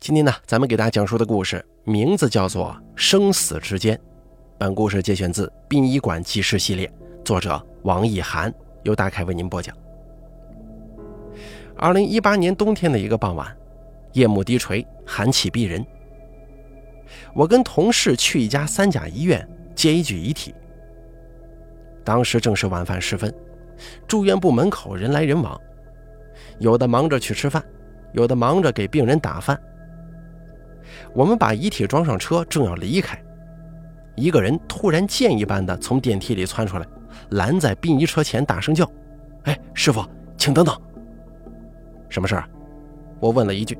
[0.00, 3.96] 今天呢，咱们给大家讲述的故事名字叫做《生死之间》。
[4.56, 6.90] 本故事节选自《殡仪馆纪事》系列，
[7.24, 8.52] 作者王一涵，
[8.84, 9.76] 由大凯为您播讲。
[11.76, 13.54] 二零一八年冬天的一个傍晚，
[14.12, 15.84] 夜幕低垂，寒气逼人。
[17.34, 20.54] 我跟同事去一家三甲医院接一具遗体。
[22.04, 23.34] 当时正是晚饭时分，
[24.06, 25.60] 住院部门口人来人往，
[26.60, 27.62] 有的忙着去吃饭，
[28.12, 29.60] 有的忙着给病人打饭。
[31.14, 33.20] 我们把遗体装上车，正要离开，
[34.16, 36.86] 一个人突然箭一般的从电梯里窜出来，
[37.30, 38.88] 拦在殡仪车前，大声叫
[39.44, 40.04] ：“哎，师傅，
[40.36, 40.74] 请等等！”
[42.08, 42.44] 什么事儿？
[43.20, 43.78] 我问了一句。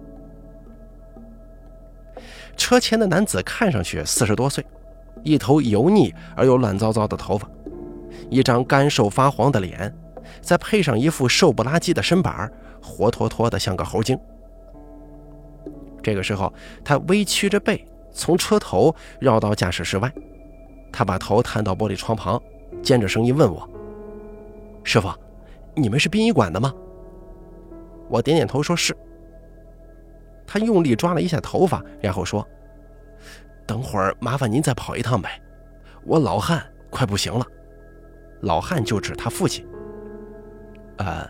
[2.56, 4.66] 车前的男子看上去四十多岁，
[5.22, 7.48] 一头油腻而又乱糟糟的头发，
[8.28, 9.94] 一张干瘦发黄的脸，
[10.40, 12.50] 再配上一副瘦不拉几的身板，
[12.82, 14.18] 活脱脱的像个猴精。
[16.02, 16.52] 这个时候，
[16.84, 20.12] 他微曲着背从车头绕到驾驶室外，
[20.92, 22.40] 他把头探到玻璃窗旁，
[22.82, 23.68] 尖着声音问我
[24.84, 25.12] ：“师傅，
[25.74, 26.72] 你们是殡仪馆的吗？”
[28.08, 28.96] 我点点头说是。
[30.46, 32.46] 他用力抓了一下头发，然后说
[33.66, 35.40] ：“等会儿麻烦您再跑一趟呗，
[36.04, 37.44] 我老汉快不行了。”
[38.40, 39.66] 老汉就指他父亲。
[40.96, 41.28] 呃，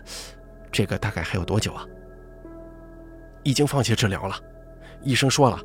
[0.71, 1.85] 这个大概还有多久啊？
[3.43, 4.35] 已经放弃治疗了。
[5.03, 5.59] 医生说了，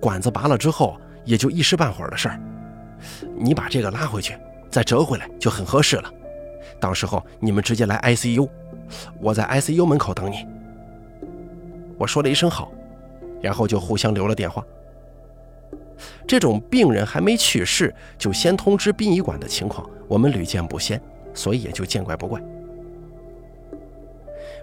[0.00, 2.40] 管子拔了之后也就一时半会儿的事儿。
[3.36, 4.36] 你把这个拉回去，
[4.70, 6.12] 再折回来就很合适了。
[6.80, 8.48] 到时候你们直接来 ICU，
[9.20, 10.46] 我在 ICU 门口等你。
[11.98, 12.72] 我说了一声好，
[13.40, 14.64] 然后就互相留了电话。
[16.26, 21.00] 这种病人还没去世就先通知殡仪馆的情况，我们屡见不鲜，
[21.32, 22.42] 所以也就见怪不怪。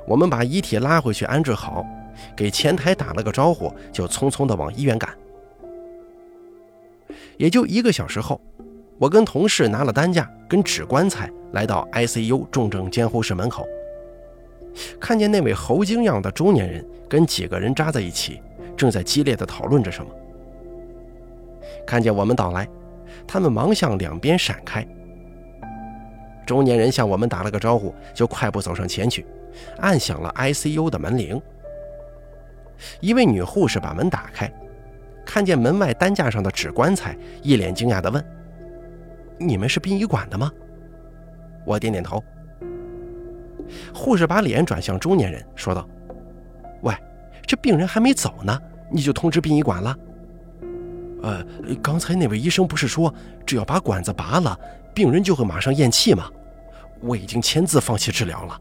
[0.08, 1.86] 我们把遗体拉回去安置好。
[2.36, 5.10] 给前台打了个招呼，就匆匆地往医院赶。
[7.38, 8.40] 也就一个小时后，
[9.00, 13.66] 我跟同事拿了担架跟纸棺材，来到 ICU 重症监护室门口，
[15.00, 18.40] 看见那位猴精样的中年人跟几个人扎在一起，
[18.78, 20.12] 正在激烈的讨论着什么。
[21.88, 22.68] 看见我们到来，
[23.26, 24.86] 他们忙向两边闪开。
[26.46, 29.26] 中年人向我们打了个招呼，就快步走上前去，
[29.80, 31.42] 按响了 ICU 的门铃。
[33.00, 34.52] 一位女护士把门打开，
[35.26, 38.24] 看见门外担架上的纸棺材，一脸惊讶地问
[39.38, 40.52] ：“你们是殡仪馆的吗？”
[41.66, 42.24] 我点点头。
[43.94, 45.88] 护士把脸转向中年人，说道
[46.82, 46.94] ：“喂，
[47.46, 48.60] 这病人还没走呢，
[48.92, 49.96] 你就通知殡仪馆了？
[51.22, 51.46] 呃，
[51.84, 53.14] 刚才那位医生不是说，
[53.46, 54.60] 只要把管子拔了，
[54.92, 56.28] 病人就会马上咽气吗？
[57.00, 58.60] 我已经签字放弃治疗了。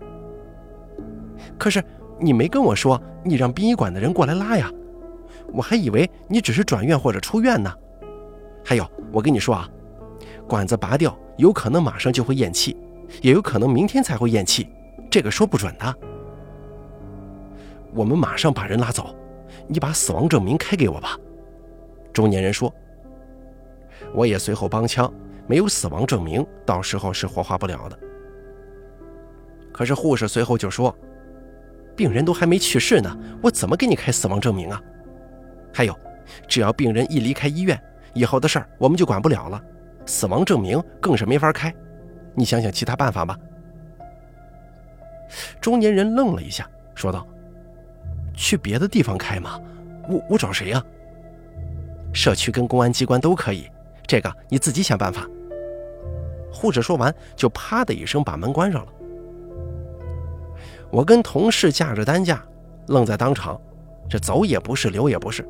[1.60, 1.84] 可是……”
[2.22, 4.70] 你没跟我说，你让殡仪馆的人过来拉呀？
[5.54, 7.74] 我还以为你只是转院或者出院呢。
[8.62, 9.66] 还有，我跟你说啊，
[10.46, 12.76] 管子拔掉有可能马上就会咽气，
[13.22, 14.68] 也有可能明天才会咽气，
[15.10, 15.96] 这个说不准的。
[17.94, 19.16] 我们马上把人拉走，
[19.66, 21.16] 你把死亡证明开给我吧。
[22.12, 22.70] 中年人说。
[24.12, 25.10] 我也随后帮腔，
[25.46, 27.98] 没有死亡证明，到时候是火化不了的。
[29.72, 30.94] 可是护士随后就说。
[32.00, 34.80] 病人都还没去世呢，我怎么给你开死亡证明啊？
[35.70, 35.94] 还有，
[36.48, 37.78] 只要病人一离开医院，
[38.14, 39.62] 以后的事儿我们就管不了了，
[40.06, 41.70] 死亡证明更是没法开。
[42.34, 43.38] 你想想其他办法吧。
[45.60, 47.26] 中年人愣了一下，说道
[48.32, 49.60] ：“去别的地方开吗？
[50.08, 50.82] 我我找谁呀？
[52.14, 53.70] 社区跟公安机关都可以，
[54.06, 55.28] 这个你自己想办法。”
[56.50, 58.92] 护士说完，就啪的一声把门关上了。
[60.90, 62.42] 我跟同事架着担架，
[62.88, 63.60] 愣在当场，
[64.08, 65.46] 这走也不是，留也不是。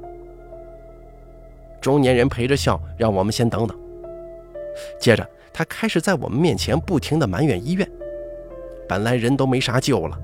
[1.80, 3.78] 中年人陪着笑，让我们先等等。
[5.00, 7.90] 接着，他开始在我们面前不停地埋怨医院。
[8.86, 10.18] 本来人都没啥救了，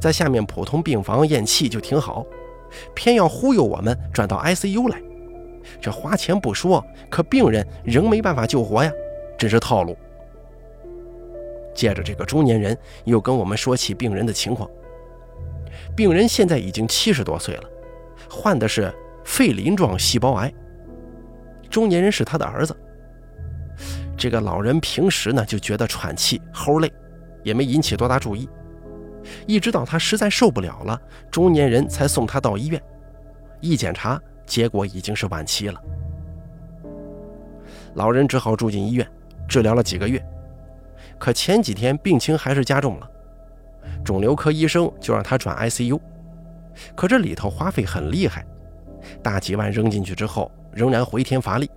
[0.00, 2.24] 在下面普通病房咽气就挺好，
[2.94, 5.02] 偏要忽悠我们转到 ICU 来。
[5.80, 8.90] 这花钱不说，可病人仍没办法救活呀，
[9.36, 9.96] 真是套路。
[11.74, 14.68] 接着，这个中年人又跟我们说起病人的情况。
[15.96, 17.64] 病人现在已经七十多岁了，
[18.28, 18.92] 患的是
[19.24, 20.52] 肺鳞状细胞癌。
[21.70, 22.76] 中年人是他的儿子。
[24.16, 26.92] 这个老人平时呢就觉得喘气、齁累，
[27.42, 28.48] 也没引起多大注意。
[29.46, 32.80] 一直到他实在受不了了，中年人才送他到医院。
[33.60, 35.80] 一检查，结果已经是晚期了。
[37.94, 39.08] 老人只好住进医院，
[39.48, 40.22] 治疗了几个月。
[41.22, 43.08] 可前几天病情还是加重了，
[44.04, 45.96] 肿瘤科医生就让他转 ICU，
[46.96, 48.44] 可这里头花费很厉害，
[49.22, 51.70] 大几万扔进去之后，仍然回天乏力。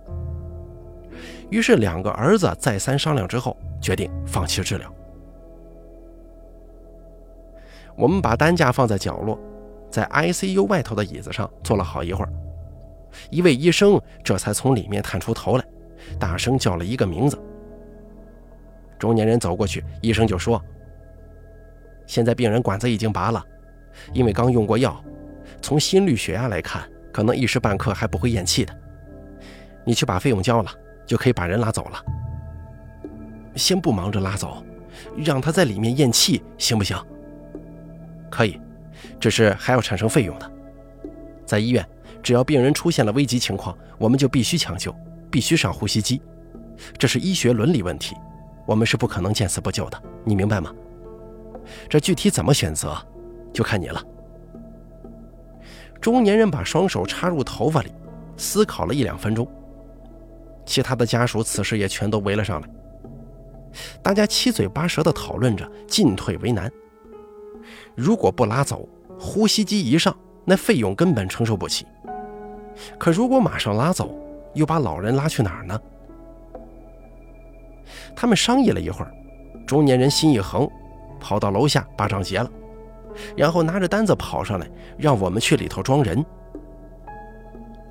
[1.48, 4.92] 于是两个儿子再三商量之后，决定放弃治疗。
[7.94, 9.38] 我们把担架放在角落，
[9.92, 12.32] 在 ICU 外头的椅子上坐了好一会儿。
[13.30, 15.64] 一位医生这才从里面探出头来，
[16.18, 17.40] 大声叫了一个名字。
[19.06, 20.60] 中年人走过去，医生就说
[22.06, 23.40] ：“现在病人管子已经拔了，
[24.12, 25.00] 因为刚用过药，
[25.62, 26.82] 从心率、血压来看，
[27.12, 28.76] 可能一时半刻还不会咽气的。
[29.84, 30.70] 你去把费用交了，
[31.06, 32.04] 就可以把人拉走了。
[33.54, 34.64] 先不忙着拉走，
[35.16, 36.96] 让他在里面咽气，行不行？
[38.28, 38.60] 可以，
[39.20, 40.50] 只是还要产生费用的。
[41.46, 41.86] 在医院。”
[42.22, 44.92] 只要病人出现了危急情况，我们就必须抢救，
[45.30, 46.20] 必须上呼吸机，
[46.98, 48.16] 这是医学伦理问题，
[48.66, 50.74] 我们是不可能见死不救的，你明白吗？
[51.88, 52.96] 这具体怎么选择，
[53.52, 54.02] 就看你了。
[56.00, 57.92] 中年人把双手插入头发里，
[58.36, 59.46] 思考了一两分钟。
[60.64, 62.68] 其他的家属此时也全都围了上来，
[64.02, 66.70] 大家七嘴八舌地讨论着进退为难。
[67.94, 70.14] 如果不拉走，呼吸机一上，
[70.44, 71.86] 那费用根本承受不起。
[72.98, 74.14] 可如果马上拉走，
[74.54, 75.80] 又把老人拉去哪儿呢？
[78.16, 79.12] 他们商议了一会儿，
[79.66, 80.68] 中年人心一横，
[81.20, 82.50] 跑到楼下把账结了，
[83.36, 84.66] 然后拿着单子跑上来，
[84.96, 86.24] 让我们去里头装人。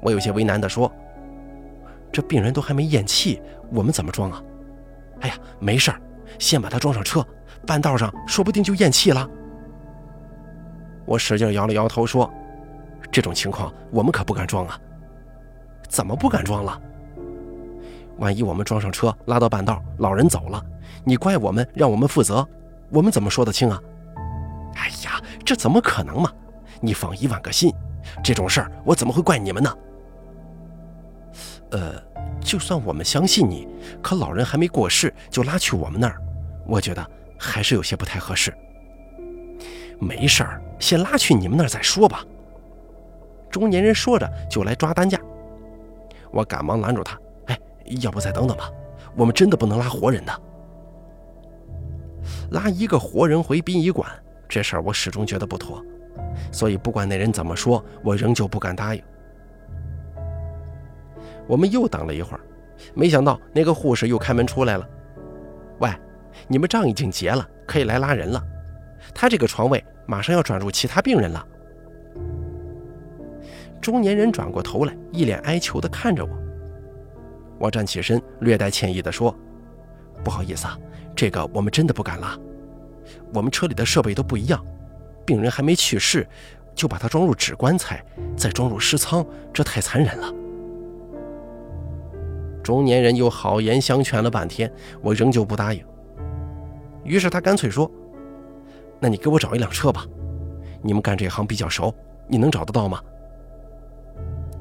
[0.02, 0.92] 我有些为难地说
[2.12, 3.42] ：“这病人都还没咽气，
[3.72, 4.44] 我们怎么装啊？”
[5.22, 6.02] 哎呀，没事儿，
[6.40, 7.26] 先把他装上车，
[7.66, 9.30] 半道上说不定就咽气了。
[11.06, 12.30] 我使劲摇了摇头说。
[13.12, 14.78] 这种情况我们可不敢装啊！
[15.88, 16.82] 怎么不敢装了？
[18.18, 20.64] 万一我们装上车拉到半道，老人走了，
[21.04, 22.48] 你怪我们，让我们负责，
[22.90, 23.82] 我们怎么说得清啊？
[24.76, 26.32] 哎呀，这怎么可能嘛！
[26.82, 27.74] 你放一万个心，
[28.24, 29.78] 这种事儿我怎么会怪你们呢？
[31.72, 32.02] 呃，
[32.40, 33.68] 就算我们相信你，
[34.02, 36.22] 可老人还没过世就拉去我们那儿，
[36.68, 37.06] 我觉得
[37.38, 38.54] 还是有些不太合适。
[40.00, 42.24] 没事儿，先拉去你们那儿再说吧。
[43.50, 45.18] 中年人说着就来抓担架，
[46.32, 47.18] 我赶忙拦住他：“，
[48.02, 48.70] 要不再等等吧？
[49.16, 50.42] 我们真的不能拉活人的。
[52.52, 54.10] 拉一个活人回殡仪馆，
[54.48, 55.84] 这事儿我始终觉得不妥，
[56.52, 59.02] 所以不管那人怎么说，我仍旧不敢答应。”
[61.48, 62.40] 我们又等了一会儿，
[62.94, 64.88] 没想到那个护士又开门出来了
[65.80, 65.90] ：“喂，
[66.48, 68.42] 你们账已经结了，可以来拉人了。
[69.14, 71.46] 他这个床位马上要转入其他病人了。”
[73.80, 76.45] 中年人转过头来，一脸哀求地看着我。
[77.58, 79.34] 我站起身，略带歉意地说
[80.24, 80.78] ：“不好意思啊，
[81.16, 82.38] 这个我们真的不敢拉。
[83.34, 84.64] 我们车里的设备都不一样，
[85.26, 86.28] 病人还没去世，
[86.74, 88.04] 就把他装入纸棺材，
[88.36, 90.34] 再装入尸舱，这太残忍了。”
[92.62, 95.86] 中年人又好言相劝了半天，我仍旧不答应。
[97.04, 97.90] 于是他干脆说
[99.00, 100.04] ：“那你给我找一辆车吧，
[100.82, 101.94] 你们干这行比较熟，
[102.28, 103.00] 你能找得到吗？”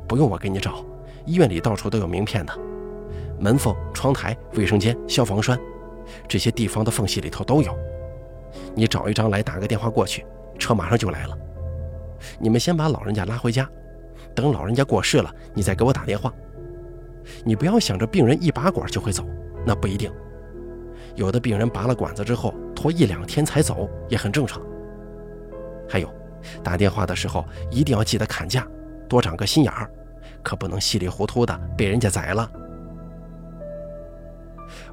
[0.06, 0.84] 不用我给你找，
[1.24, 2.52] 医院里到处都有名片的，
[3.38, 5.58] 门缝、窗台、卫生间、消防栓，
[6.28, 7.76] 这些地方的缝隙里头都有。
[8.74, 10.24] 你找一张来，打个电话过去，
[10.58, 11.36] 车马上就来了。
[12.38, 13.68] 你们先把老人家拉回家，
[14.34, 16.32] 等老人家过世了，你再给我打电话。
[17.44, 19.24] 你不要想着病人一拔管就会走，
[19.66, 20.12] 那不一定。
[21.16, 24.60] 有的病人拔了管子之后，拖一两天才走也很正常。
[25.88, 26.08] 还有，
[26.62, 28.66] 打电话的时候一定要记得砍价。
[29.08, 29.88] 多长个心眼儿，
[30.42, 32.50] 可不能稀里糊涂的被人家宰了。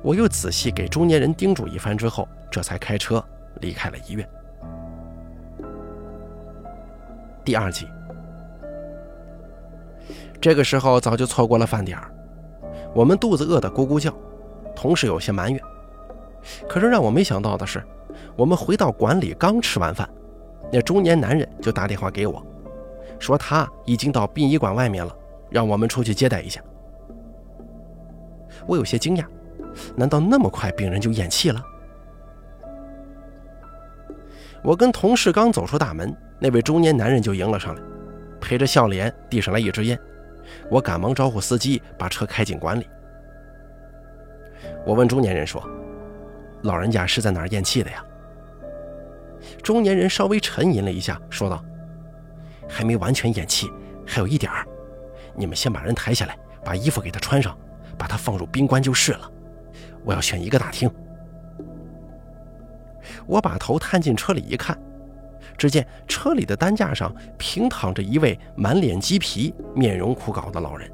[0.04, 3.24] 我又仔细给中年人叮嘱一番之后，这才开车
[3.60, 4.28] 离开了医院。
[7.46, 7.88] 第二集，
[10.40, 12.12] 这个时候早就错过了饭点儿，
[12.96, 14.14] 我们肚子饿得咕咕叫，
[14.76, 15.62] 同时有些埋怨。
[16.68, 17.84] 可是让我没想到的是，
[18.36, 20.10] 我们回到馆里刚吃完饭，
[20.72, 22.44] 那中年男人就打电话给我。
[23.20, 25.16] 说他已经到殡仪馆外面了，
[25.52, 26.60] 让我们出去接待一下。
[28.66, 29.26] 我有些惊讶，
[29.96, 31.64] 难道那么快病人就咽气了？
[34.64, 37.82] 我跟同事刚走出大门，那位中年男人就迎了上来，
[38.40, 40.00] 陪着笑脸递上来一支烟。
[40.70, 42.88] 我赶忙招呼司机把车开进馆里。
[44.86, 45.64] 我问中年人说
[46.64, 48.04] ：“老人家是在哪儿咽气的呀？”
[49.64, 51.64] 中年人稍微沉吟了一下，说道。
[52.70, 53.70] 还没完全咽气，
[54.06, 54.66] 还有一点儿。
[55.36, 57.58] 你们先把人抬下来，把衣服给他穿上，
[57.98, 59.32] 把他放入冰棺就是了。
[60.04, 60.90] 我要选一个大厅。
[63.26, 64.78] 我把头探进车里一看，
[65.58, 70.92] 只见车里的担架上平躺着一位满脸鸡皮、面容枯槁的老人。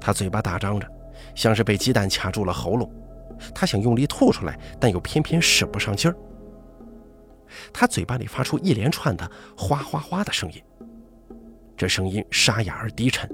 [0.00, 0.88] 他嘴巴大张着，
[1.34, 2.90] 像是被鸡蛋卡住了喉咙。
[3.54, 6.16] 他想用力吐出来，但又偏偏使不上劲儿。
[7.72, 10.62] 他嘴巴里发出一连串的“哗哗哗”的声音，
[11.76, 13.28] 这声音沙哑而低沉，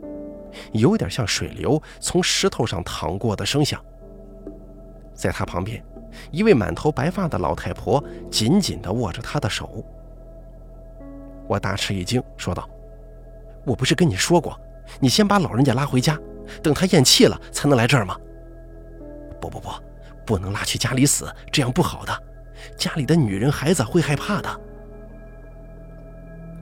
[0.72, 3.82] 有点像水流从石头上淌过的声响。
[5.18, 5.82] 在他旁边，
[6.30, 9.84] 一位满头白发的老太婆紧紧地握着他的手。
[11.48, 12.68] 我大吃一惊，说道
[13.66, 14.58] ：“我不是跟你说过，
[15.00, 16.16] 你先把老人家拉回家，
[16.62, 18.16] 等他咽气了才能来这儿吗
[19.40, 19.68] ？”“不不不，
[20.24, 22.22] 不能拉去家里死，这样不好的。”
[22.78, 24.60] 家里的女人、孩子会害怕的。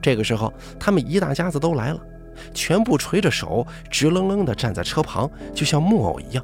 [0.01, 1.99] 这个时候，他们一大家子都来了，
[2.53, 6.43] 全部垂着手，直愣愣地站在车旁，就像木偶一样。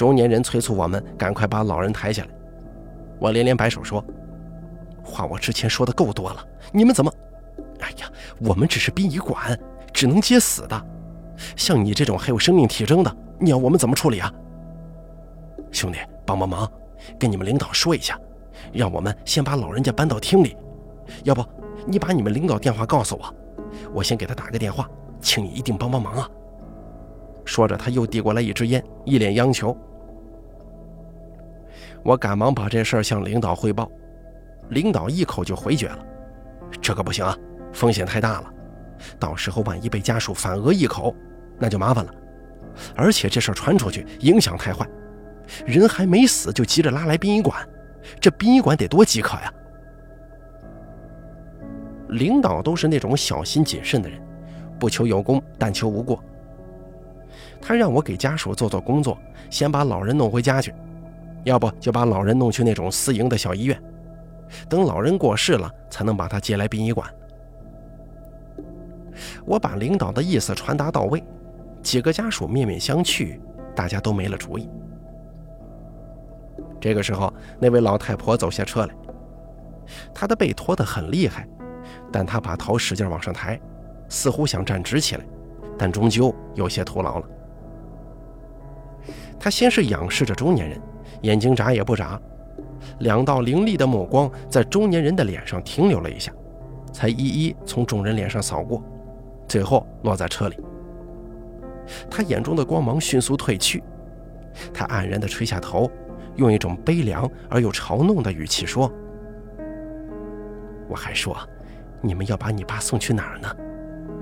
[0.00, 2.30] 中年人催促我们赶快把老人抬下来，
[3.18, 4.02] 我连连摆手说
[5.04, 6.42] ：“话我之前说的够多了，
[6.72, 7.12] 你们怎么……
[7.80, 9.60] 哎呀，我们只是殡仪馆，
[9.92, 10.86] 只能接死的。
[11.54, 14.32] 像你这种还有生命体征的，你要我们怎么处理啊？
[15.70, 16.66] 兄弟，帮帮忙！”
[17.20, 18.18] 跟你们领导说一下，
[18.72, 20.56] 让我们先把老人家搬到厅里。
[21.24, 21.44] 要不，
[21.86, 23.34] 你把你们领导电话告诉我，
[23.92, 24.88] 我先给他打个电话，
[25.20, 26.26] 请你一定帮帮忙啊！
[27.44, 29.76] 说着，他又递过来一支烟，一脸央求。
[32.02, 33.90] 我赶忙把这事儿向领导汇报，
[34.70, 35.98] 领导一口就回绝了
[36.80, 37.36] ：“这可不行啊，
[37.72, 38.52] 风险太大了，
[39.18, 41.14] 到时候万一被家属反讹一口，
[41.58, 42.14] 那就麻烦了。
[42.94, 44.88] 而且这事儿传出去，影响太坏。”
[45.66, 47.68] 人还没死就急着拉来殡仪馆，
[48.20, 49.52] 这殡仪馆得多饥渴呀！
[52.10, 54.22] 领导都是那种小心谨慎的人，
[54.78, 56.22] 不求有功，但求无过。
[57.60, 59.18] 他让我给家属做做工作，
[59.50, 60.72] 先把老人弄回家去，
[61.44, 63.82] 要不就把老人弄去那种私营的小医院，
[64.68, 67.08] 等老人过世了，才能把他接来殡仪馆。
[69.44, 71.22] 我把领导的意思传达到位，
[71.82, 73.38] 几个家属面面相觑，
[73.74, 74.68] 大家都没了主意。
[76.80, 78.94] 这个时候，那位老太婆走下车来，
[80.14, 81.46] 她的背驼得很厉害，
[82.10, 83.60] 但她把头使劲往上抬，
[84.08, 85.24] 似乎想站直起来，
[85.76, 87.28] 但终究有些徒劳了。
[89.38, 90.80] 她先是仰视着中年人，
[91.22, 92.20] 眼睛眨也不眨，
[93.00, 96.32] 两道凌厉的目光在中年人的脸上停留了一下，
[96.92, 98.82] 才一一从众人脸上扫过，
[99.48, 100.56] 最后落在车里。
[102.08, 103.82] 他眼中的光芒迅速褪去，
[104.72, 105.90] 他黯然地垂下头。
[106.36, 108.90] 用一种悲凉而又嘲弄的语气说
[110.88, 111.36] ：“我还说，
[112.00, 113.48] 你们要把你爸送去哪儿呢？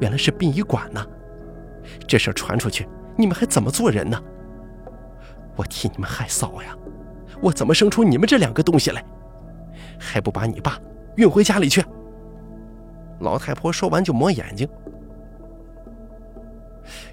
[0.01, 1.07] 原来是殡仪馆呢。
[2.09, 4.21] 这事传出去，你们还怎么做人呢？
[5.59, 6.77] 我替你们害臊呀！
[7.43, 9.05] 我怎么生出你们这两个东西来？
[9.99, 10.79] 还不把你爸
[11.17, 11.85] 运回家里去？”
[13.19, 14.69] 老太婆说完就抹眼睛。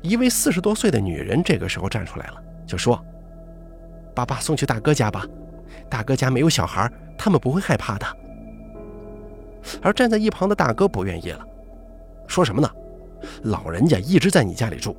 [0.03, 2.35] 一位四十多岁的女人这个时候站出来了，
[2.67, 3.03] 就说。
[4.13, 5.25] 把爸送去大哥家吧，
[5.89, 8.05] 大哥家没有小孩，他们不会害怕的。
[9.81, 11.43] 而站在一旁的大哥不愿意了，
[12.27, 12.69] 说什么呢？
[13.45, 14.95] 老人家一直在你家里住，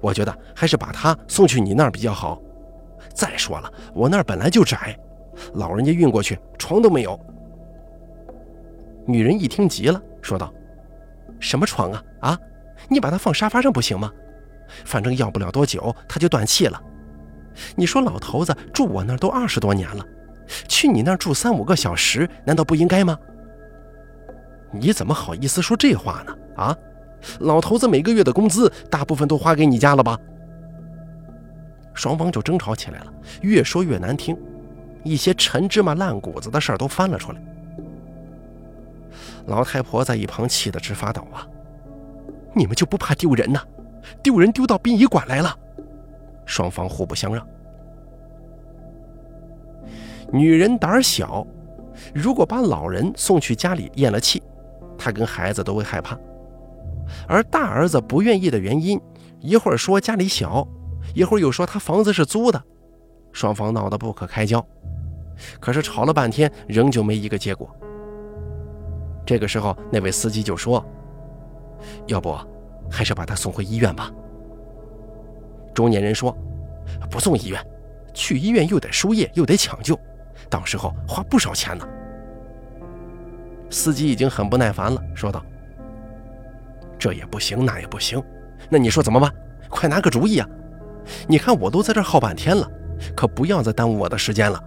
[0.00, 2.40] 我觉得还是把他送去你那儿比较好。
[3.14, 4.98] 再说了，我那儿本来就窄，
[5.54, 7.18] 老人家运过去床都没有。
[9.06, 10.52] 女人一听急了，说道
[11.40, 12.04] ：“什么床啊？
[12.20, 12.38] 啊，
[12.88, 14.10] 你把他放沙发上不行吗？
[14.84, 16.80] 反正要不了多久他就断气了。”
[17.74, 20.04] 你说老头子住我那儿都二十多年了，
[20.68, 23.18] 去你那儿住三五个小时，难道不应该吗？
[24.72, 26.36] 你怎么好意思说这话呢？
[26.56, 26.76] 啊，
[27.40, 30.16] 老头子每个月的工资大部分都花给你家了吧？
[31.94, 34.36] 双方就争吵起来了，越说越难听，
[35.04, 37.42] 一些陈芝麻烂谷子的事儿都翻了出来。
[39.46, 41.46] 老太婆在一旁气得直发抖啊！
[42.54, 43.60] 你们就不怕丢人呐？
[44.22, 45.56] 丢人丢到殡仪馆来了！
[46.44, 47.46] 双方互不相让。
[50.32, 51.46] 女人胆小，
[52.14, 54.42] 如果把老人送去家里咽了气，
[54.96, 56.18] 她跟孩子都会害怕。
[57.26, 59.00] 而大儿子不愿意的原因，
[59.40, 60.66] 一会儿说家里小，
[61.14, 62.62] 一会儿又说他房子是租的，
[63.32, 64.64] 双方闹得不可开交。
[65.58, 67.74] 可是吵了半天，仍旧没一个结果。
[69.24, 70.84] 这个时候，那位司机就说
[72.06, 72.36] ：“要不，
[72.90, 74.10] 还是把他送回医院吧。”
[75.72, 76.36] 中年人说
[77.10, 77.64] ：“不送医院，
[78.12, 79.98] 去医院又得输液又得抢救，
[80.48, 81.88] 到时候花不少钱呢。”
[83.70, 85.44] 司机已经很不耐烦了，说道
[86.98, 88.22] ：“这也不行，那也不行，
[88.68, 89.32] 那你说怎么办？
[89.68, 90.48] 快拿个主意啊！
[91.28, 92.70] 你看我都在这耗半天了，
[93.16, 94.62] 可不要再耽误我的时间了。”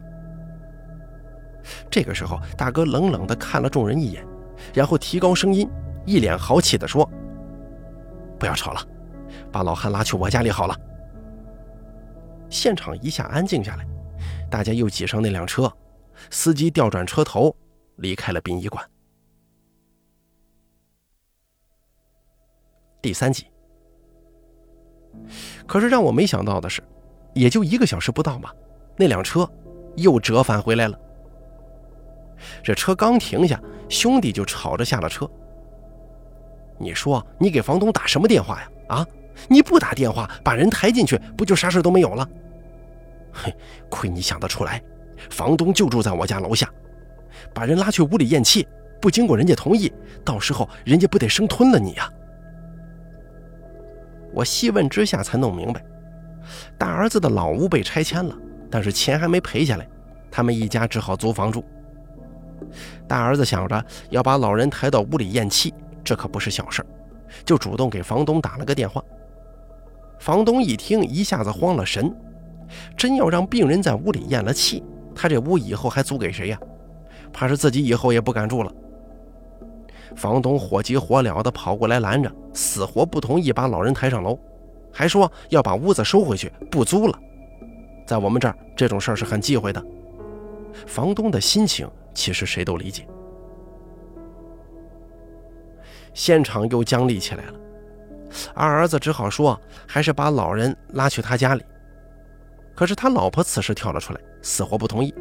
[1.90, 4.26] 这个时候，大哥冷冷地看了众人一眼，
[4.74, 5.70] 然后提高声音，
[6.06, 7.10] 一脸豪气地说
[8.38, 8.82] ：“不要吵了，
[9.52, 10.76] 把老汉拉去我家里好了。”
[12.50, 13.88] 现场一下安静下来，
[14.50, 15.72] 大家又挤上那辆车，
[16.30, 17.56] 司机调转车头
[17.96, 18.84] 离开了殡仪馆。
[23.02, 23.53] 第三集。
[25.66, 26.82] 可是让我没想到的是，
[27.34, 28.52] 也就一个小时不到嘛，
[28.96, 29.50] 那辆车
[29.96, 31.00] 又折返回来了。
[32.62, 35.30] 这车刚停下，兄弟就吵着下了车。
[36.78, 38.70] 你说你给房东打什么电话呀？
[38.90, 39.08] 啊，
[39.48, 42.28] 你不打电话把人抬进去，不就啥事都没有了？
[43.32, 43.56] 嘿，
[43.90, 44.84] 亏你想得出来！
[45.30, 46.70] 房东就住在我家楼下，
[47.54, 48.68] 把人拉去屋里咽气，
[49.02, 49.92] 不经过人家同意，
[50.26, 52.12] 到时候人家不得生吞了你呀？
[54.34, 55.84] 我细问之下才弄明白，
[56.78, 58.36] 大儿子的老屋被拆迁了，
[58.70, 59.88] 但是钱还没赔下来，
[60.32, 61.64] 他们一家只好租房住。
[63.08, 65.74] 大儿子想着要把老人抬到屋里咽气，
[66.04, 66.86] 这可不是小事儿
[67.46, 69.04] 就主动给房东打了个电话。
[70.20, 72.14] 房东一听，一下子慌了神，
[72.98, 76.60] 真要让病人在屋里咽了气，他这屋以后还租给谁呀？
[77.32, 78.72] 怕是自己以后也不敢住了。
[80.16, 84.38] 房东火急火燎地跑过来拦着，死活不同意把老人抬上楼，
[84.92, 87.20] 还说要把屋子收回去，不租了。
[88.06, 89.84] 在我们这儿，这种事儿是很忌讳的。
[90.86, 93.08] 房东的心情其实谁都理解。
[96.14, 97.54] 现场又僵立起来了，
[98.54, 101.64] 二儿子只好说还是把老人拉去他家里。
[102.76, 105.14] 可是他老婆此时跳了出来，死活不同意。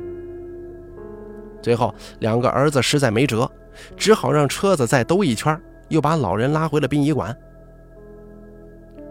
[1.63, 3.51] 最后两个儿子实在没辙。
[3.97, 7.37] 只好让车子再兜一圈，又把老人拉回了殡仪馆。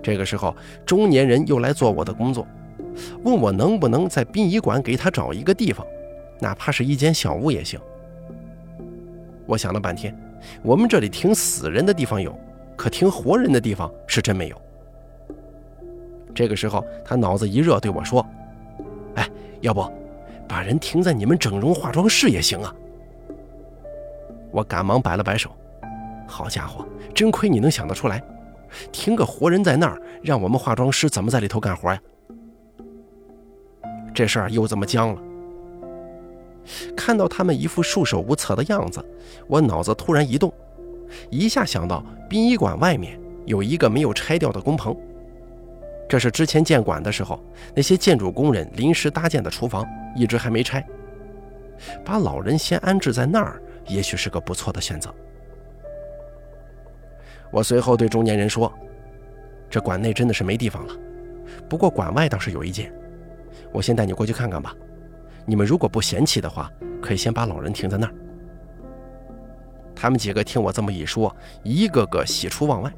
[0.02, 2.48] 这个时候，中年人又来做我的工作，
[3.24, 5.86] 问我能不能在殡仪馆给他找一个地方，
[6.40, 7.80] 哪怕是一间小屋也行。
[9.46, 10.16] 我想了半天，
[10.64, 12.36] 我们这里停死人的地方有，
[12.76, 14.62] 可停活人的地方是真没有。
[16.34, 18.26] 这个时候，他脑子一热，对我说
[19.16, 19.86] ：“哎，要不
[20.48, 22.74] 把人停在你们整容化妆室也行啊。”
[24.52, 25.50] 我赶忙摆了摆手，
[26.28, 28.22] 好家伙，真亏你能想得出来！
[28.92, 32.00] 停个活人在那儿，让我们化妆师怎么在里头干活呀？
[34.14, 35.22] 这事儿又这么僵了。
[36.96, 39.04] 看到他们一副束手无策的样子，
[39.48, 40.54] 我脑子突然一动，
[41.30, 44.96] 一下想到殡仪馆外面有一个没有拆掉的工棚，
[46.08, 49.86] 这是之前建馆的时候那些建筑工人临时搭建的厨房，
[50.16, 50.86] 一直还没拆。
[52.06, 53.62] 把老人先安置在那儿。
[53.94, 55.14] 也许是个不错的选择。
[57.52, 58.72] 我随后对中年人说
[59.70, 60.94] ：“这馆内真的是没地方了，
[61.68, 62.92] 不过馆外倒是有一间，
[63.74, 64.74] 我先带你过去看看吧。
[65.46, 68.14] 你们如果不嫌弃的话，可以先把老人停在那儿。”
[69.94, 72.92] 他们几个听我这么一说，一个个喜出望外。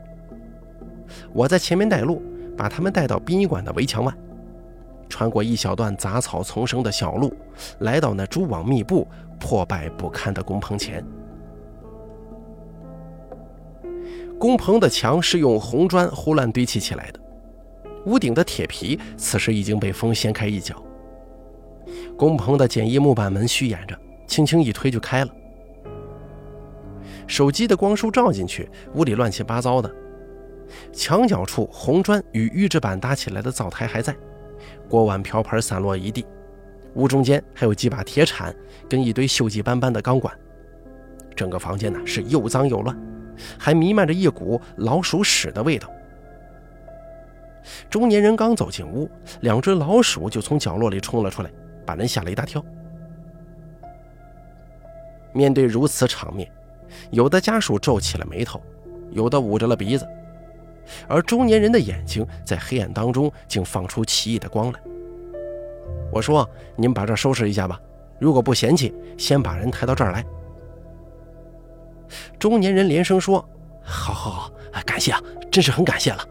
[1.33, 2.21] 我在前面带路，
[2.55, 4.13] 把他们带到殡仪馆的围墙外。
[5.09, 7.35] 穿过一小段杂草丛生的小路，
[7.79, 9.07] 来到那蛛网密布、
[9.43, 11.05] 破败不堪的工棚前。
[14.39, 17.19] 工棚的墙是用红砖胡乱堆砌起来的，
[18.05, 20.81] 屋顶的铁皮此时已经被风掀开一角。
[22.17, 25.31] 工棚的简易木板门虚掩着，轻轻一推就开了。
[27.27, 29.93] 手机的光束照进去，屋里乱七八糟的，
[30.93, 34.15] 墙角处红砖与预制板搭起来的灶台还在。
[34.89, 36.25] 锅碗瓢盆散落一地，
[36.95, 38.55] 屋中间还有几把铁铲
[38.89, 40.33] 跟一堆锈迹斑斑的钢管，
[41.35, 42.97] 整个房间呢是又脏又乱，
[43.57, 45.89] 还弥漫着一股老鼠屎的味道。
[47.89, 49.09] 中年人刚走进屋，
[49.41, 51.49] 两只老鼠就从角落里冲了出来，
[51.85, 52.63] 把人吓了一大跳。
[55.31, 56.51] 面对如此场面，
[57.09, 58.61] 有的家属皱起了眉头，
[59.11, 60.07] 有的捂着了鼻子。
[61.07, 64.79] 而中年人的眼睛在黑暗当中竟放出奇异的光来。
[66.13, 66.47] 我说
[66.77, 67.79] ：“你们把这收拾一下吧，
[68.19, 70.23] 如果不嫌弃，先把人抬到这儿来。”
[72.37, 73.43] 中年人连声说
[73.81, 74.51] ：“好，好，好，
[74.85, 75.19] 感谢啊，
[75.51, 76.23] 真是很感谢了。”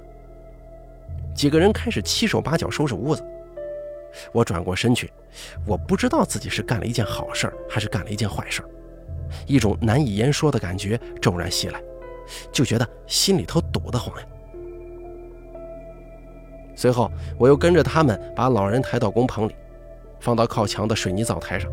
[1.35, 3.25] 几个人开始七手八脚收拾屋子。
[4.33, 5.11] 我转过身去，
[5.67, 8.63] 我不知道自己是干了一件好事还是干了一件坏事，
[9.47, 11.83] 一种难以言说的感觉骤然袭来，
[12.53, 14.27] 就觉得心里头堵得慌呀。
[16.77, 19.55] 随后，我又跟着他们把老人抬到工棚里，
[20.23, 21.69] 放到靠墙的水泥灶台上。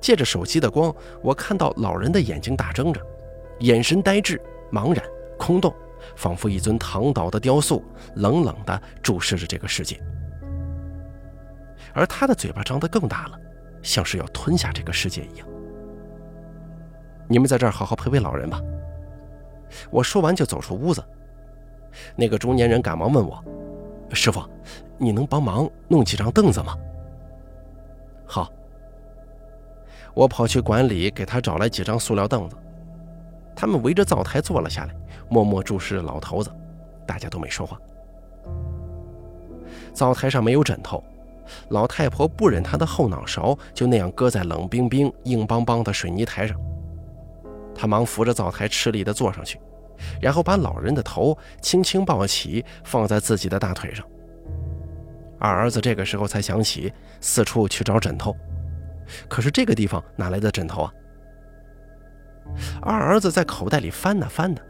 [0.00, 3.00] 借着手机的光，我看到老人的眼睛大睁着，
[3.60, 4.40] 眼神呆滞、
[4.72, 5.04] 茫然、
[5.38, 5.72] 空洞，
[6.16, 7.82] 仿佛一尊躺倒的雕塑，
[8.16, 10.00] 冷冷地注视着这个世界。
[11.92, 13.38] 而他的嘴巴张得更大了，
[13.80, 15.46] 像是要吞下这个世界一样。
[17.28, 18.60] 你们在这儿好好陪陪老人吧。
[19.90, 21.02] 我说完就走出屋子。
[22.16, 23.42] 那个中年人赶忙问我
[24.12, 24.42] ：“师傅，
[24.98, 26.76] 你能帮忙弄几张凳子吗？”
[28.26, 28.50] 好。
[30.14, 32.56] 我跑去馆里给他找来几张塑料凳子。
[33.56, 34.94] 他们围着灶台坐了下来，
[35.28, 36.50] 默默注视着老头子。
[37.06, 37.78] 大家都没说话。
[39.92, 41.02] 灶台上没有枕头，
[41.68, 46.58] 老太婆不忍他的后脑勺就那样搁在冷冰冰、硬邦邦的水泥台上。
[47.74, 49.60] 他忙扶着灶台，吃力地坐上去，
[50.20, 54.06] 然后把老人的头轻轻抱起，放在自己的大腿上。
[55.44, 58.34] 二儿子这个时候才想起四处去找枕头，
[59.28, 60.94] 可是这个地方哪来的枕头啊？
[62.80, 64.62] 二儿子在口袋里翻呐翻的，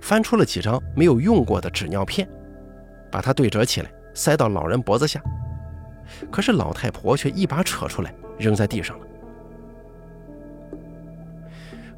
[0.00, 2.26] 翻出了几张没有用过的纸尿片，
[3.10, 5.20] 把它对折起来，塞到老人脖子下。
[6.30, 9.06] 可是老太婆却一把扯出来，扔在地上了。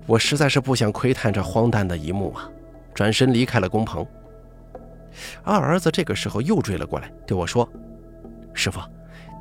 [0.05, 2.51] 我实在是不想窥探这荒诞的一幕啊！
[2.93, 4.05] 转身离开了工棚。
[5.45, 7.69] 二儿子这个时候又追了过来，对我说
[8.57, 8.81] ：“师傅，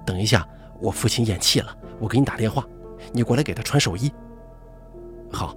[0.05, 0.47] 等一下，
[0.79, 2.63] 我父亲咽气了，我给你打电话，
[3.13, 4.11] 你过来给他穿寿衣。”
[5.31, 5.55] 好。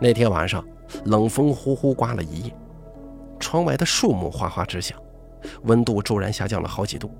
[0.00, 0.64] 那天晚上，
[1.06, 2.54] 冷风呼呼刮了一夜，
[3.40, 4.98] 窗外的树木哗哗直响，
[5.64, 7.10] 温度骤然下降了好几度。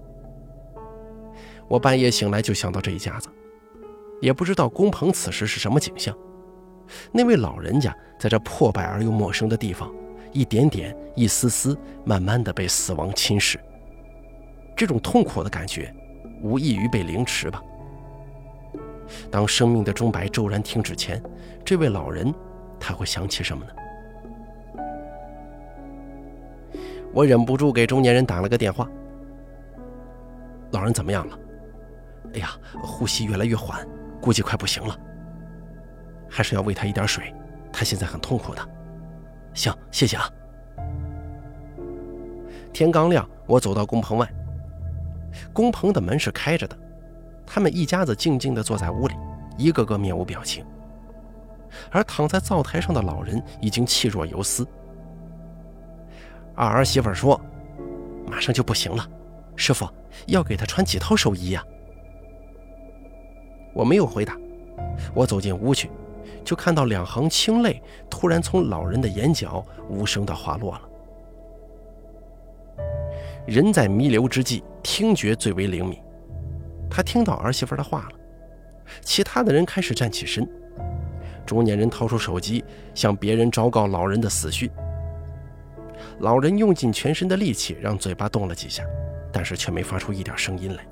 [1.68, 3.28] 我半夜醒来就想到这一家子。
[4.20, 6.16] 也不知道工棚此时是什么景象，
[7.12, 9.92] 那位老人家在这破败而又陌生的地方，
[10.32, 13.58] 一点点、一丝丝、慢慢的被死亡侵蚀。
[14.76, 15.92] 这种痛苦的感觉，
[16.42, 17.62] 无异于被凌迟吧。
[19.30, 21.22] 当生命的钟摆骤然停止前，
[21.64, 22.32] 这位老人
[22.78, 23.72] 他会想起什么呢？
[27.14, 28.86] 我忍不住给中年人打了个电话。
[30.72, 31.38] 老人怎么样了？
[32.34, 32.50] 哎呀，
[32.82, 33.86] 呼吸越来越缓。
[34.20, 34.98] 估计快不行了，
[36.28, 37.32] 还是要喂他一点水。
[37.72, 38.68] 他现在很痛苦的。
[39.54, 40.28] 行，谢谢啊。
[42.72, 44.28] 天刚亮，我走到工棚外，
[45.52, 46.76] 工棚的门是开着的，
[47.46, 49.14] 他们一家子静静地坐在屋里，
[49.56, 50.64] 一个个面无表情。
[51.90, 54.66] 而躺在灶台上的老人已经气若游丝。
[56.54, 57.38] 二儿媳妇说
[58.26, 59.06] ：“马上就不行了，
[59.56, 59.86] 师傅
[60.26, 61.62] 要给他穿几套寿衣呀？”
[63.74, 64.34] 我没有回答，
[65.14, 65.90] 我走进屋去，
[66.42, 70.82] 就看到两行清泪突然从老人的眼角无声地滑落了。
[73.46, 75.98] 人在弥留之际，听觉最为灵敏，
[76.90, 78.18] 他听到儿媳妇的话了。
[79.02, 80.48] 其他的人开始站起身，
[81.46, 84.68] 中年人掏出手机向别人昭告老人的死讯。
[86.18, 88.82] 老人用尽全身的力气让嘴巴动了几下，
[89.32, 90.84] 但是却没发出一点声音来。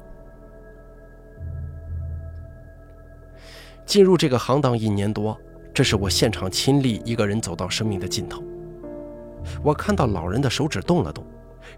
[3.84, 5.36] 进入这个行当一年多，
[5.74, 8.42] 这是我现场亲历一个人走到生命的尽头。
[9.62, 11.24] 我看到老人的手指动了动，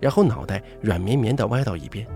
[0.00, 2.06] 然后脑袋软绵绵地歪到一边。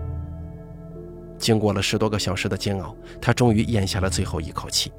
[1.37, 4.91] 经过了十多个小时的煎熬，他终于咽下了最后一口气。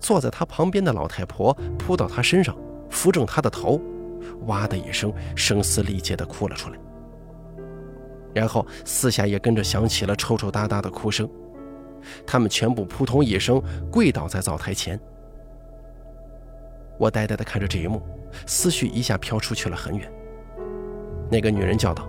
[0.00, 2.56] 坐在他旁边的老太婆扑到他身上，
[2.90, 3.80] 扶正他的头，
[4.46, 6.78] 哇的一声，声嘶力竭地哭了出来。
[8.34, 11.28] 然后四下也跟着响起了抽抽搭搭的哭声。
[12.26, 14.98] 他们全部扑通一声跪倒在灶台前。
[16.98, 18.02] 我呆呆地看着这一幕，
[18.46, 20.10] 思绪一下飘出去了很远。
[21.30, 22.08] 那个女人叫道：“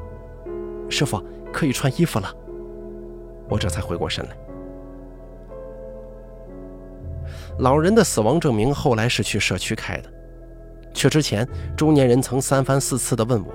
[0.89, 2.33] 师傅，可以穿衣服了。”
[3.49, 4.37] 我这才回过神来。
[7.59, 10.09] 老人的死亡证明后来是去社区开的，
[10.93, 13.53] 去之前，中年人曾三番四次地问我：“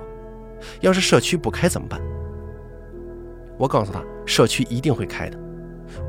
[0.81, 1.99] 要是社区不开怎么办？”
[3.57, 5.39] 我告诉他：“社区一定会开的。”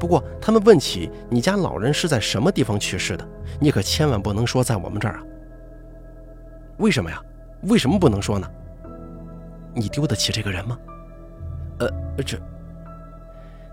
[0.00, 3.28] 不过，他们问起你家老人是在什么地方去世的，
[3.60, 5.22] 你可千万不能说在我们这儿啊！
[6.78, 7.20] 为什么呀？
[7.64, 8.50] 为什么不能说呢？
[9.74, 10.78] 你丢得起这个人吗？
[11.80, 11.88] 呃，
[12.24, 12.38] 这……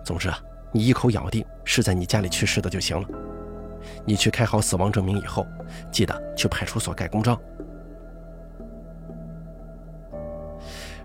[0.03, 0.39] 总之啊，
[0.71, 3.07] 你一口咬定是在你家里去世的就行了。
[4.05, 5.45] 你去开好死亡证明以后，
[5.91, 7.39] 记得去派出所盖公章。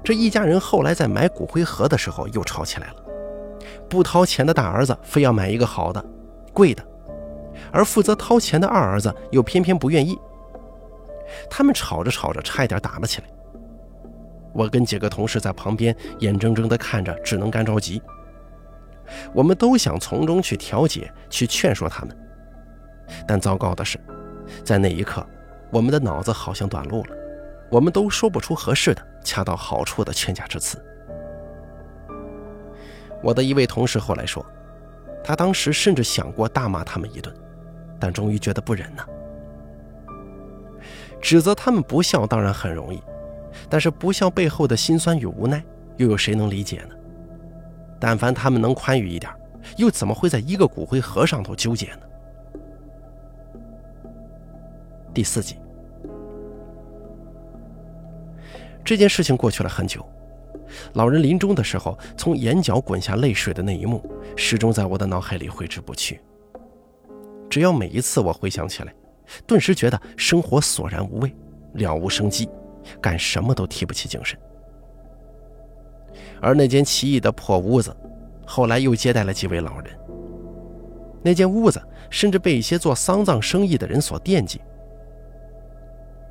[0.02, 2.96] 这一家人后来在买骨灰盒的时候又吵起来了。
[3.88, 6.04] 不掏钱的大儿子非要买一个好的、
[6.52, 6.82] 贵的，
[7.72, 10.18] 而负责掏钱的二儿子又偏偏不愿意。
[11.50, 13.28] 他们吵着吵着，差一点打了起来。
[14.56, 18.00] 我跟几个同事在旁边眼睁睁地看着，只能干着急。
[19.34, 22.16] 我们都想从中去调解、去劝说他们，
[23.28, 24.00] 但糟糕的是，
[24.64, 25.24] 在那一刻，
[25.70, 27.10] 我们的脑子好像短路了，
[27.70, 30.82] 我们都说不出合适的、恰到好处的劝架之词。
[33.22, 34.44] 我的一位同事后来说，
[35.22, 37.34] 他当时甚至想过大骂他们一顿，
[38.00, 39.04] 但终于觉得不忍呐。
[41.20, 43.02] 指责他们不孝当然很容易，
[43.68, 45.62] 但是不孝背后的辛酸与无奈，
[45.96, 46.94] 又有谁能理解呢？
[47.98, 49.32] 但凡他们能宽裕一点，
[49.76, 52.00] 又怎么会在一个骨灰盒上头纠结呢？
[55.14, 55.56] 第四集，
[58.84, 60.06] 这件事情过去了很久，
[60.92, 64.04] 老人临终的时候从眼角滚下泪水的那一幕，
[64.36, 66.20] 始终在我的脑海里挥之不去。
[67.48, 68.94] 只要每一次我回想起来，
[69.46, 71.34] 顿时觉得生活索然无味，
[71.72, 72.46] 了无生机，
[73.00, 74.38] 干什么都提不起精神。
[76.40, 77.94] 而那间奇异的破屋子，
[78.46, 79.98] 后来又接待了几位老人。
[81.22, 84.60] 那间屋子甚至被一些做丧葬生意的人所惦记。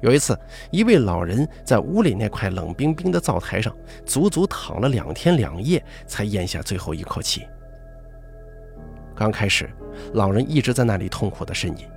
[0.02, 0.38] 有一次，
[0.72, 7.48] 一位老人在屋里那块冷冰冰的灶台上，足足躺了两天两夜，才咽下最后一口气。
[9.16, 9.70] 刚开始，
[10.14, 11.88] 老人一直在那里痛苦的呻吟，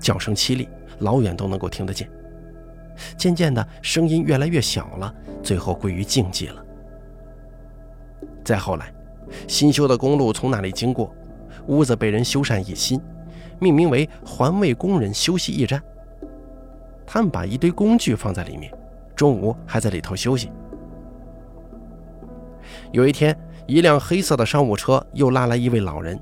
[0.00, 2.10] 叫声凄厉，老远都能够听得见。
[3.16, 6.64] 渐渐的，声音越来越小了，最后归于静寂了。
[8.44, 8.92] 再后来，
[9.48, 11.14] 新修的公路从那里经过，
[11.66, 13.00] 屋子被人修缮一新，
[13.58, 15.82] 命名为环卫工人休息驿站。
[17.06, 18.72] 他们把一堆工具放在里面，
[19.14, 20.50] 中午还在里头休息。
[22.92, 26.18] 有一天，一辆黑色的商务车又拉来一位老人，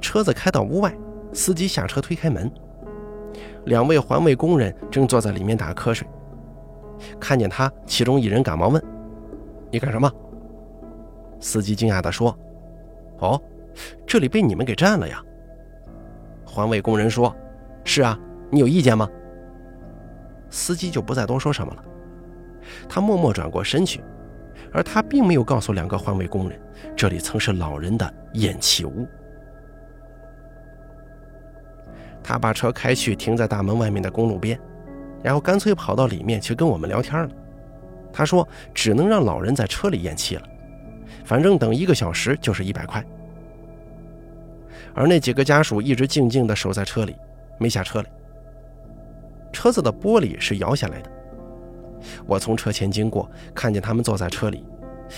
[0.00, 0.94] 车子开到屋外，
[1.32, 2.50] 司机下车推开门，
[3.66, 6.06] 两位环卫工人正坐在里面打瞌睡。
[7.18, 8.82] 看见他，其中一人赶忙问
[9.70, 10.10] ：“你干什么？”
[11.40, 12.36] 司机惊讶地说
[13.18, 13.40] ：“哦，
[14.06, 15.22] 这里被你们给占了呀！”
[16.46, 17.34] 环卫工人说
[17.84, 18.18] ：“是啊，
[18.50, 19.08] 你有意见吗？”
[20.48, 21.84] 司机就不再多说什么了，
[22.88, 24.02] 他默默转过身去，
[24.72, 26.60] 而他并没有告诉两个环卫工人，
[26.96, 29.06] 这里曾是老人的咽气屋。
[32.24, 34.58] 他把车开去停在大门外面的公路边，
[35.22, 37.30] 然后干脆跑到里面去跟我们聊天了。
[38.12, 40.42] 他说：“只能让老人在车里咽气了。”
[41.24, 43.04] 反正等一个小时就是一百块，
[44.94, 47.14] 而那几个家属一直静静地守在车里，
[47.58, 48.10] 没下车来。
[49.52, 51.10] 车子的玻璃是摇下来的，
[52.26, 54.64] 我从车前经过，看见他们坐在车里，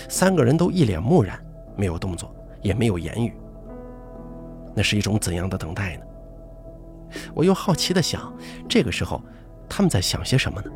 [0.09, 1.39] 三个人都一脸木然，
[1.75, 3.33] 没有动作，也没有言语。
[4.73, 6.03] 那是一种怎样的等待呢？
[7.33, 8.33] 我又好奇地想，
[8.67, 9.21] 这个时候
[9.69, 10.71] 他们在想些什么呢？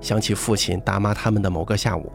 [0.00, 2.12] 想起父亲打骂他们的某个下午。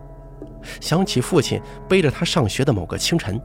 [0.80, 3.38] 想起父亲背着他上学的某个清晨，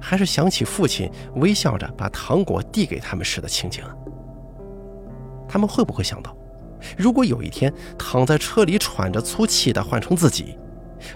[0.00, 3.82] 还是想起父亲微笑着把糖果递给他们时的情景？
[5.48, 6.36] 他们会不会想到，
[6.98, 10.58] 如果有一天躺在车里喘着粗气的换成自己，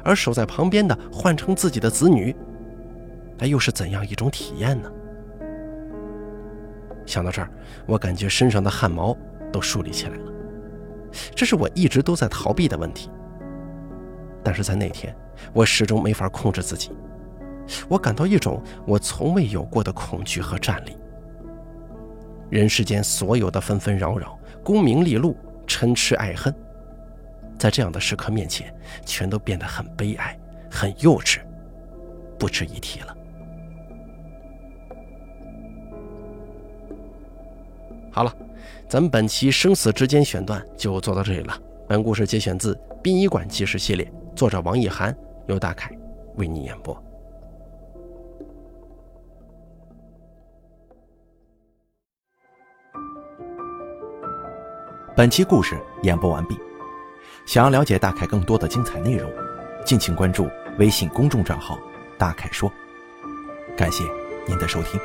[0.02, 2.34] 而守在旁边的换成自己的子女，
[3.36, 4.90] 那又是怎样一种体验呢？
[7.06, 7.50] 想到这儿，
[7.86, 9.16] 我感觉身上的汗毛
[9.52, 10.32] 都竖立起来了。
[11.34, 13.10] 这是我一直都在逃避的问题。
[14.42, 15.14] 但是在那天，
[15.52, 16.90] 我始终没法控制自己，
[17.88, 20.96] 我感到一种我从未有过的恐惧和战栗。
[22.50, 25.36] 人世间所有的纷纷扰扰、功名利禄、
[25.66, 26.54] 嗔痴爱恨，
[27.58, 28.74] 在这样的时刻面前，
[29.06, 30.38] 全都变得很悲哀、
[30.70, 31.38] 很幼稚，
[32.38, 33.16] 不值一提了。
[38.14, 38.36] 好了，
[38.90, 41.58] 咱们本期生死之间选段就做到这里了。
[41.88, 44.12] 本故事节选自《殡仪馆纪事》系列。
[44.36, 45.90] 作者王一涵，由大凯
[46.36, 46.94] 为你演播。
[55.16, 56.58] 本期故事演播完毕。
[57.46, 59.30] 想要了解大凯更多的精彩内容，
[59.86, 60.46] 敬请关注
[60.78, 61.78] 微信公众账号
[62.18, 62.70] “大凯说”。
[63.74, 64.04] 感谢
[64.46, 65.00] 您的收听。